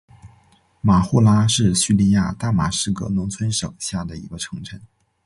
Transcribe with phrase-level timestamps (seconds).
[0.81, 4.81] 马卢拉是叙利亚大马士革农村省下的一个城镇。